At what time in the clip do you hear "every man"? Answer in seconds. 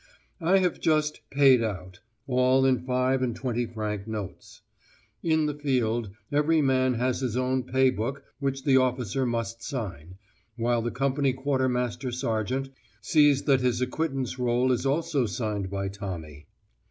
6.31-6.95